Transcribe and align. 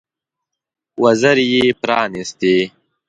وزرې 1.03 1.45
یې 1.53 1.65
پرانيستې. 1.81 2.55